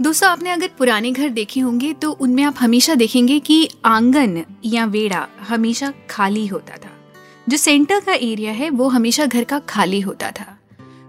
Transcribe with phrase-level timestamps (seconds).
[0.00, 4.84] दोस्तों, आपने अगर पुराने घर देखे होंगे तो उनमें आप हमेशा देखेंगे कि आँगन या
[4.84, 6.90] वेड़ा हमेशा खाली होता था।
[7.48, 10.58] जो सेंटर का एरिया है, वो हमेशा घर का खाली होता था।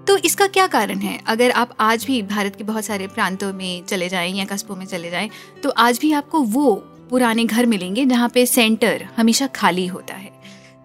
[0.07, 1.21] तो इसका क्या कारण है?
[1.27, 4.85] अगर आप आज भी भारत के बहुत सारे प्रांतों में चले जाएँ या कस्बों में
[4.85, 5.29] चले जाएँ
[5.63, 6.75] तो आज भी आपको वो
[7.09, 10.35] पुराने घर मिलेंगे जहाँ पे सेंटर हमेशा खाली होता है।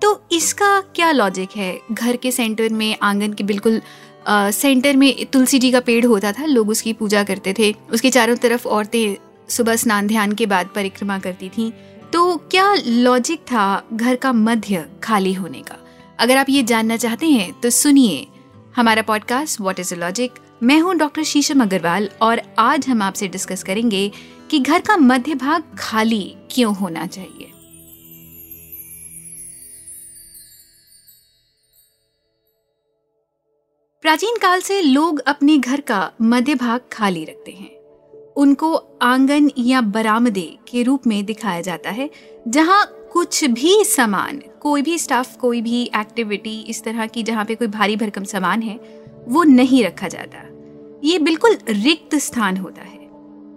[0.03, 1.80] तो इसका क्या लॉजिक है?
[1.93, 3.81] घर के सेंटर में, आँगन के, बिल्कुल
[4.29, 8.36] सेंटर में तुलसी जी का पेड़ होता था, लोग उसकी पूजा करते थे। उसके चारों
[8.36, 9.17] तरफ़ औरतें
[9.49, 11.71] सुबह स्नान ध्यान के बाद परिक्रमा करती थीं।
[12.13, 15.76] तो क्या लॉजिक था घर का मध्य खाली होने का?
[16.18, 18.26] अगर आप ये जानना चाहते हैं तो सुनिए
[18.76, 23.29] हमारा podcast what is a logic मैं हूँ डॉक्टर शीशम अग्रवाल और आज हम आपसे
[23.29, 24.11] डिस्कस करेंगे
[24.51, 27.53] कि घर का मध्य भाग खाली क्यों होना चाहिए।
[34.03, 37.70] प्राचीन काल से लोग अपने घर का मध्य भाग खाली रखते हैं।
[38.37, 42.11] उनको आँगन या बरामदे के रूप में दिखाया जाता है,
[42.48, 47.55] जहाँ कुछ भी सामान, कोई भी स्टाफ कोई भी एक्टिविटी इस तरह की जहाँ पे
[47.55, 48.81] कोई भारी भरकम सामान है,
[49.28, 50.39] वो नहीं रखा जाता।
[51.05, 53.09] ये बिल्कुल रिक्त स्थान होता है।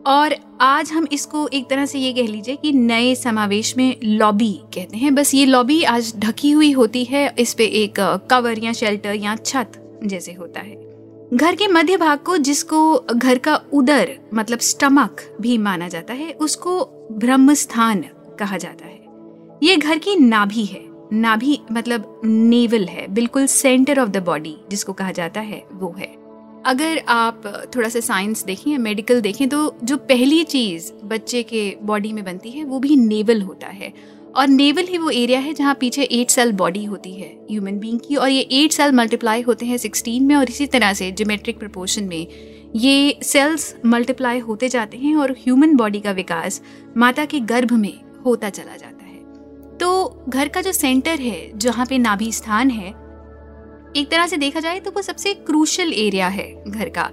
[0.07, 4.61] और आज हम इसको एक तरह से ये कह लीजिए कि नए समावेश में लॉबी
[4.73, 7.93] कहते हैं। बस ये लॉबी आज ढकी हुई होती है, इस पे एक
[8.31, 10.93] कवर या शेल्टर या छत। जैसे होता है।
[11.33, 16.31] घर के मध्य भाग को जिसको घर का उदर मतलब स्टमक भी माना जाता है,
[16.31, 18.05] उसको ब्रह्म स्थान
[18.39, 18.99] कहा जाता है।
[19.63, 24.93] ये घर की नाभि है। नाभि मतलब नेवल है, बिल्कुल सेंटर ऑफ़ द बॉडी जिसको
[24.93, 26.15] कहा जाता है, वो है।
[26.65, 27.41] अगर आप
[27.75, 32.23] थोड़ा सा साइंस देखें या मेडिकल देखें तो जो पहली चीज़ बच्चे के बॉडी में
[32.23, 33.93] बनती है, वो भी नेवल होता है।
[34.35, 37.99] और नेवल ही वो एरिया है जहाँ पीछे एट सेल बॉडी होती है ह्यूमन बींग
[37.99, 41.59] की। और ये एट सेल मल्टीप्लाई होते हैं सिक्सटीन में और इसी तरह से जोमेट्रिक
[41.59, 42.27] प्रपोर्शन में
[42.75, 46.61] ये सेल्स मल्टीप्लाई होते जाते हैं और ह्यूमन बॉडी का विकास
[46.97, 47.93] माता के गर्भ में
[48.25, 52.89] होता चला जाता है। तो घर का जो सेंटर है, जहाँ पे नाभि स्थान है,
[53.95, 57.09] एक तरह से देखा जाए तो वो सबसे क्रूशल एरिया है घर का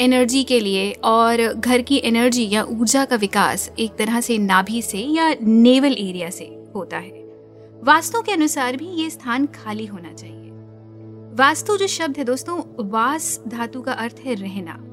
[0.00, 4.82] एनर्जी के लिए। और घर की एनर्जी या ऊर्जा का विकास एक तरह से नाभि
[4.82, 6.44] से या नेवल एरिया से
[6.74, 7.10] होता है।
[7.84, 10.50] वास्तु के अनुसार भी ये स्थान खाली होना चाहिए।
[11.34, 14.84] वास्तु जो शब्द है दोस्तों वास धातु का अर्थ है रहना।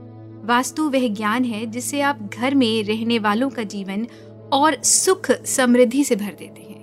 [0.45, 4.07] वास्तु वह ज्ञान है जिससे आप घर में रहने वालों का जीवन
[4.53, 6.77] और सुख समृद्धि से भर देते हैं।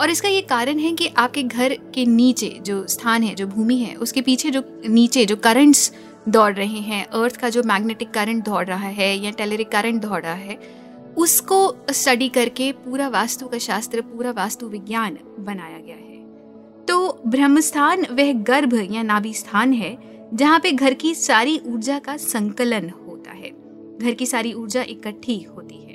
[0.00, 3.76] और इसका ये कारण है कि आपके घर के नीचे जो स्थान है, जो भूमि
[3.76, 5.92] है, उसके पीछे जो नीचे जो करंट्स
[6.28, 10.22] दौड़ रहे हैं अर्थ का जो मैग्नेटिक करंट दौड़ रहा है या टेलरिक करंट दौड़
[10.22, 10.85] रहा है
[11.16, 18.06] उसको स्टडी करके पूरा वास्तु का शास्त्र, पूरा वास्तु विज्ञान बनाया गया है। तो ब्रह्मस्थान
[18.10, 19.96] वह गर्भ या नाभि स्थान है,
[20.34, 23.50] जहाँ पे घर की सारी ऊर्जा का संकलन होता है।
[23.98, 25.94] घर की सारी ऊर्जा इकट्ठी होती है।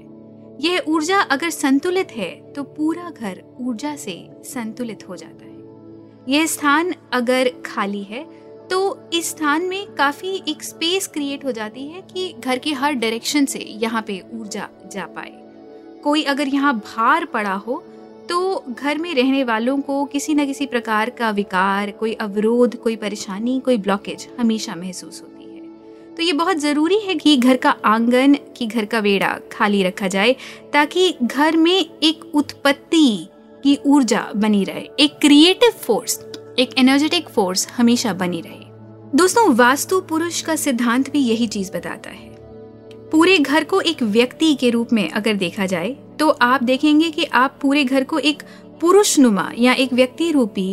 [0.62, 5.52] यह ऊर्जा अगर संतुलित है तो पूरा घर ऊर्जा से संतुलित हो जाता है।
[6.30, 8.24] यह स्थान अगर खाली है
[8.72, 12.94] तो इस स्थान में काफ़ी एक स्पेस क्रिएट हो जाती है कि घर के हर
[12.94, 15.32] डायरेक्शन से यहाँ पे ऊर्जा जा पाए।
[16.04, 17.84] कोई अगर यहाँ भार पड़ा हो
[18.30, 22.96] तो घर में रहने वालों को किसी न किसी प्रकार का विकार, कोई अवरोध, कोई
[22.96, 27.76] परेशानी, कोई ब्लॉकेज हमेशा महसूस होती है। तो ये बहुत ज़रूरी है कि घर का
[27.86, 30.36] आँगन, कि घर का वेड़ा खाली रखा जाए,
[30.74, 33.28] ताकि घर में एक उत्पत्ति
[33.64, 36.20] की ऊर्जा बनी रहे, एक क्रिएटिव फोर्स
[36.62, 38.60] एक एनर्जेटिक फोर्स हमेशा बनी रहे।
[39.16, 42.30] दोस्तों, वास्तु पुरुष का सिद्धांत भी यही चीज़ बताता है।
[43.12, 47.24] पूरे घर को एक व्यक्ति के रूप में अगर देखा जाए तो आप देखेंगे कि
[47.24, 48.44] आप पूरे घर को एक
[48.82, 50.70] पुरुष नुमा या एक व्यक्ति रूपी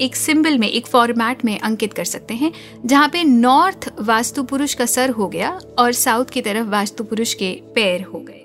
[0.00, 2.52] एक सिंबल में, एक फॉर्मेट में अंकित कर सकते हैं,
[2.86, 7.34] जहाँ पे नॉर्थ वास्तु पुरुष का सर हो गया और साउथ की तरफ़ वास्तु पुरुष
[7.34, 8.44] के पैर हो गए।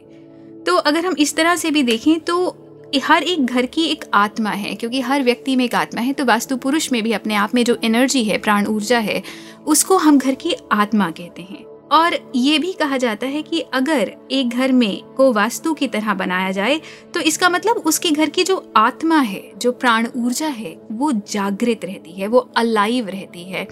[0.66, 2.63] तो अगर हम इस तरह से भी देखें तो
[3.00, 6.26] हर एक घर की एक आत्मा है, क्योंकि हर व्यक्ति में एक आत्मा है तो
[6.26, 9.22] वास्तु पुरुष में भी अपने आप में जो एनर्जी है, प्राण ऊर्जा है,
[9.68, 14.12] उसको हम घर की आत्मा कहते हैं। और ये भी कहा जाता है कि अगर
[14.32, 16.80] एक घर में को वास्तु की तरह बनाया जाए
[17.14, 21.86] तो इसका मतलब उसके घर की जो आत्मा है, जो प्राण ऊर्जा है, वो जागृत
[21.86, 23.68] रहती है, वो अलाइव रहती है।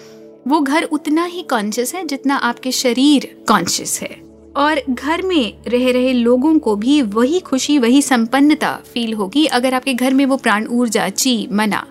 [0.47, 5.91] वो घर उतना ही कॉन्शियस है जितना आपके शरीर कॉन्शियस है। और घर में रह
[5.91, 10.37] रहे लोगों को भी वही खुशी, वही संपन्नता फील होगी अगर आपके घर में वो
[10.37, 11.85] प्राण ऊर्जा ची मना।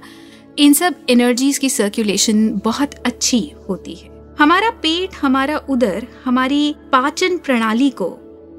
[0.58, 4.08] इन सब एनर्जीज की सर्कुलेशन बहुत अच्छी होती है।
[4.38, 8.08] हमारा पेट, हमारा उदर, हमारी पाचन प्रणाली को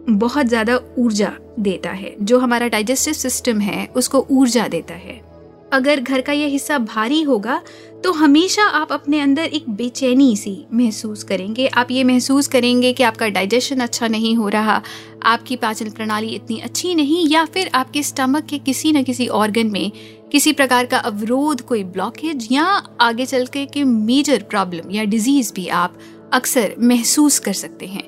[0.10, 5.31] बहुत ज़्यादा ऊर्जा देता है। जो हमारा डाइजेस्टिव सिस्टम है, उसको ऊर्जा देता है।
[5.72, 7.62] अगर घर का यह हिस्सा भारी होगा
[8.04, 13.04] तो हमेशा आप अपने अंदर एक बेचैनी सी महसूस करेंगे। आप ये महसूस करेंगे कि
[13.04, 14.82] आपका डाइजेशन अच्छा नहीं हो रहा,
[15.24, 19.68] आपकी पाचन प्रणाली इतनी अच्छी नहीं, या फिर आपके स्टमक के किसी न किसी ऑर्गन
[19.68, 19.92] में
[20.32, 22.66] किसी प्रकार का अवरोध, कोई ब्लॉकेज या
[23.02, 26.00] आगे चल के मेजर प्रॉब्लम या डिज़ीज़ भी आप
[26.34, 28.04] अक्सर महसूस कर सकते हैं।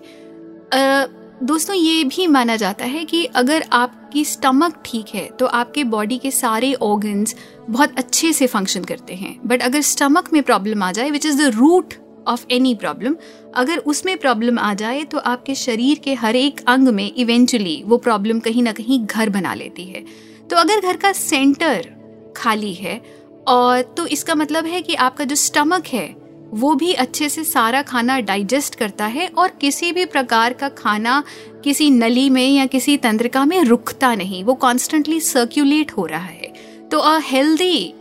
[1.33, 6.17] दोस्तों, ये भी माना जाता है कि अगर आपकी स्टमक ठीक है तो आपके बॉडी
[6.17, 7.35] के सारे ऑर्गन्स
[7.69, 11.41] बहुत अच्छे से फ़ंक्शन करते हैं। बट अगर स्टमक में प्रॉब्लम आ जाए which is
[11.41, 11.93] the root
[12.27, 13.15] of any problem
[13.55, 17.97] अगर उसमें प्रॉब्लम आ जाए तो आपके शरीर के हर एक अंग में इवेंचुअली वो
[17.99, 20.05] प्रॉब्लम कहीं ना कहीं घर बना लेती है।
[20.49, 21.89] तो अगर घर का सेंटर
[22.37, 23.01] खाली है,
[23.47, 26.07] और तो इसका मतलब है कि आपका जो स्टमक है
[26.53, 31.23] वो भी अच्छे से सारा खाना डाइजेस्ट करता है और किसी भी प्रकार का खाना
[31.63, 36.53] किसी नली में या किसी तंत्रिका में रुकता नहीं, वो कॉन्स्टेंटली सर्क्यूलेट हो रहा है।
[36.91, 37.93] तो अ हेल्दी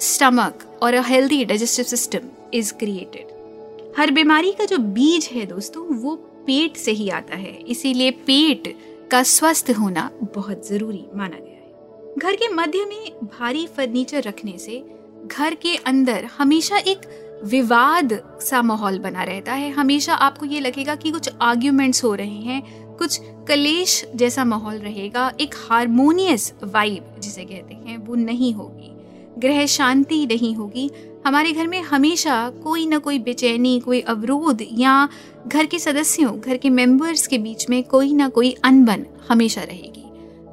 [0.00, 3.34] स्टमक और a healthy digestive system is created
[3.98, 6.16] हर बीमारी का जो बीज है दोस्तों, वो
[6.46, 8.76] पेट से ही आता है। इसीलिए पेट
[9.10, 14.58] का स्वस्थ होना बहुत ज़रूरी माना गया है। घर के मध्य में भारी फर्नीचर रखने
[14.58, 14.84] से
[15.26, 17.08] घर के अंदर हमेशा एक
[17.44, 22.40] विवाद सा माहौल बना रहता है। हमेशा आपको ये लगेगा कि कुछ आर्ग्यूमेंट्स हो रहे
[22.40, 28.92] हैं, कुछ कलेश जैसा माहौल रहेगा, एक हारमोनियस वाइब जिसे कहते हैं, वो नहीं होगी।
[29.38, 30.90] ग्रह शांति नहीं होगी।
[31.26, 35.08] हमारे घर में हमेशा कोई ना कोई बेचैनी, कोई अवरोध या
[35.46, 40.04] घर के सदस्यों, घर के मेंबर्स के बीच में कोई ना कोई अनबन हमेशा रहेगी।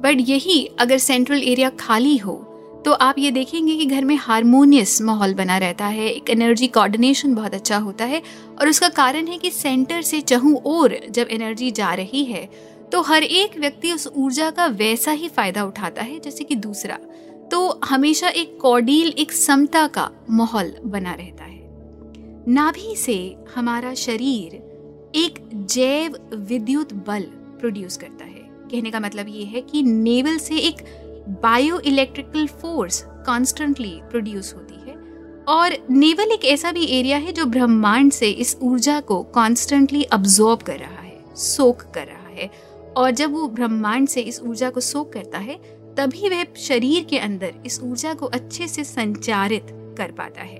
[0.02, 2.53] बट यही अगर सेंट्रल एरिया खाली हो
[2.84, 7.34] तो आप ये देखेंगे कि घर में हारमोनियस माहौल बना रहता है, एक एनर्जी कोऑर्डिनेशन
[7.34, 8.20] बहुत अच्छा होता है
[8.60, 12.48] और उसका कारण है कि सेंटर से चहु और जब एनर्जी जा रही है
[12.92, 16.98] तो हर एक व्यक्ति उस ऊर्जा का वैसा ही फ़ायदा उठाता है जैसे कि दूसरा।
[17.50, 21.62] तो हमेशा एक कॉडील एक समता का माहौल बना रहता है।
[22.48, 23.16] नाभि से
[23.54, 24.54] हमारा शरीर
[25.16, 27.22] एक जैव विद्युत बल
[27.60, 30.84] प्रोड्यूस करता है। कहने का मतलब ये है कि नेवल से एक
[31.28, 34.96] bio electrical force constantly produce होती है।
[35.48, 40.62] और नेवल एक ऐसा भी एरिया है जो ब्रह्मांड से इस ऊर्जा को कॉन्स्टेंटली अब्जॉर्ब
[40.62, 42.50] कर रहा है सोख कर रहा है।
[42.96, 45.54] और जब वो ब्रह्मांड से इस ऊर्जा को सोख करता है,
[45.96, 49.66] तभी वह शरीर के अंदर इस ऊर्जा को अच्छे से संचारित
[49.98, 50.58] कर पाता है।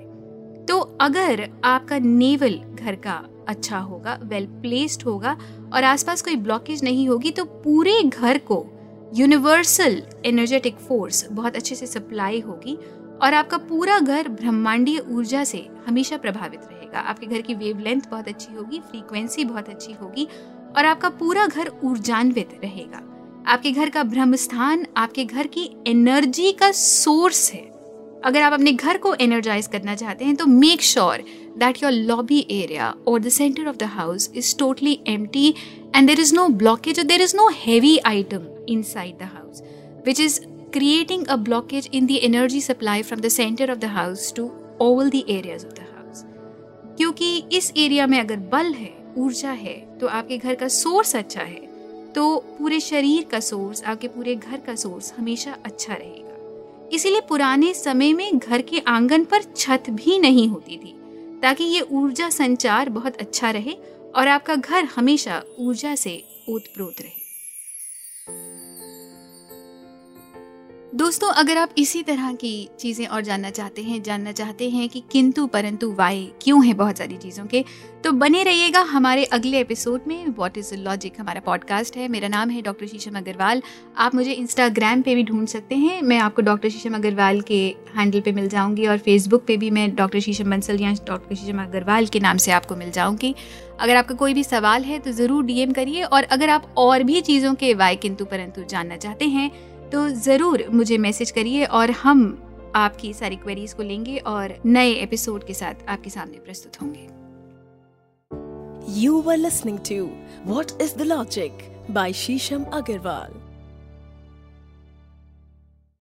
[0.67, 5.37] तो अगर आपका नेवल घर का अच्छा होगा वेल प्लेस्ड होगा,
[5.75, 8.67] और आसपास कोई ब्लॉकेज नहीं होगी तो पूरे घर को
[9.13, 12.77] यूनिवर्सल एनर्जेटिक फोर्स बहुत अच्छे से सप्लाई होगी
[13.23, 18.29] और आपका पूरा घर ब्रह्मांडीय ऊर्जा से हमेशा प्रभावित रहेगा। आपके घर की वेवलेंथ बहुत
[18.29, 20.27] अच्छी होगी फ्रीक्वेंसी बहुत अच्छी होगी
[20.77, 23.03] और आपका पूरा घर ऊर्जान्वित रहेगा।
[23.47, 27.63] आपके घर का ब्रह्म स्थान आपके घर की एनर्जी का सोर्स है।
[28.25, 31.25] अगर आप अपने घर को एनर्जाइज करना चाहते हैं तो make sure
[31.59, 35.55] that your lobby area और the centre of the house is totally empty
[35.97, 39.63] and there is no blockage there is no heavy item inside the house,
[40.05, 40.41] which is
[40.73, 45.11] creating a blockage in the energy supply from the center of the house to all
[45.11, 46.25] the areas of the house.
[46.97, 51.43] क्योंकि इस area में अगर बल है ऊर्जा है तो आपके घर का सोर्स अच्छा
[51.43, 51.61] है
[52.13, 57.73] तो पूरे शरीर का सोर्स आपके पूरे घर का सोर्स हमेशा अच्छा रहेगा इसीलिए पुराने
[57.75, 60.95] समय में घर के आँगन पर छत भी नहीं होती थी
[61.43, 63.77] ताकि ये ऊर्जा संचार बहुत अच्छा रहे
[64.15, 67.24] और आपका घर हमेशा ऊर्जा से ओतप्रोत रहे
[70.95, 75.03] दोस्तों, अगर आप इसी तरह की चीज़ें और जानना चाहते हैं, जानना चाहते हैं कि
[75.13, 77.65] किंतु परंतु वाई क्यों है बहुत सारी चीज़ों के
[78.05, 82.51] तो बने रहिएगा हमारे अगले एपिसोड में व्हाट इज़ लॉजिक हमारा पॉडकास्ट है। मेरा नाम
[82.51, 83.63] है डॉक्टर शीशम अग्रवाल
[83.97, 87.61] आप मुझे इंस्टाग्राम पे भी ढूंढ सकते हैं। मैं आपको डॉक्टर शीशम अग्रवाल के
[87.97, 91.63] हैंडल पे मिल जाऊँगी और फेसबुक पे भी मैं डॉक्टर शीशम बंसल या डॉक्टर शीशम
[91.63, 93.35] अग्रवाल के नाम से आपको मिल जाऊँगी।
[93.81, 97.21] अगर आपका कोई भी सवाल है तो ज़रूर डीएम करिए और अगर आप और भी
[97.23, 99.51] चीज़ों के वाई किंतु परंतु जानना चाहते हैं
[99.93, 102.23] तो ज़रूर मुझे मैसेज करिए और हम
[102.77, 107.09] आपकी सारी क्वेरीज को लेंगे और नए एपिसोड के साथ आपके सामने प्रस्तुत होंगे
[109.01, 110.11] you were listening to
[110.47, 113.44] what is the logic by Shisham Agarwal.